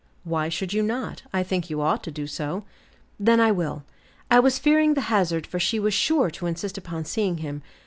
"Why 0.23 0.49
should 0.49 0.73
you 0.73 0.81
not? 0.81 1.21
I 1.31 1.43
think 1.43 1.69
you 1.69 1.79
ought 1.79 2.01
to 2.05 2.09
do 2.11 2.25
so." 2.25 2.65
"Then 3.19 3.39
I 3.39 3.51
will; 3.51 3.83
I 4.31 4.39
was 4.39 4.57
fearing 4.57 4.95
the 4.95 5.01
hazard 5.13 5.45
for 5.45 5.59
she 5.59 5.77
is 5.77 5.93
sure 5.93 6.31
to 6.31 6.47
insist 6.47 6.75
upon 6.75 7.05
seeing 7.05 7.37
him. 7.37 7.61